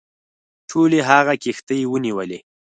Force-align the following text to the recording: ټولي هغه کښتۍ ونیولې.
ټولي 0.69 0.99
هغه 1.09 1.33
کښتۍ 1.43 1.81
ونیولې. 1.91 2.39